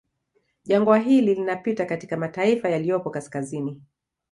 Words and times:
Jangwa 0.63 0.99
hili 0.99 1.35
linapita 1.35 1.85
katika 1.85 2.17
mataifa 2.17 2.69
yaliyopo 2.69 3.09
kaskazini 3.09 3.81